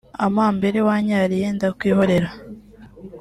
[0.27, 2.29] Amambere wanyariye ndakwihorera